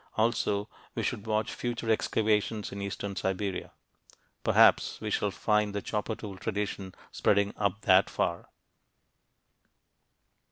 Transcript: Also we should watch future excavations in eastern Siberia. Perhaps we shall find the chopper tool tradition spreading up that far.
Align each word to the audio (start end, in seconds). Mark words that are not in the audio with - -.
Also 0.17 0.67
we 0.95 1.03
should 1.03 1.27
watch 1.27 1.53
future 1.53 1.91
excavations 1.91 2.71
in 2.71 2.81
eastern 2.81 3.15
Siberia. 3.15 3.71
Perhaps 4.43 4.99
we 4.99 5.11
shall 5.11 5.29
find 5.29 5.75
the 5.75 5.81
chopper 5.83 6.15
tool 6.15 6.37
tradition 6.39 6.95
spreading 7.11 7.53
up 7.55 7.81
that 7.81 8.09
far. 8.09 8.49